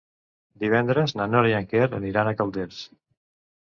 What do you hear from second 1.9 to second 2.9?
aniran a Calders.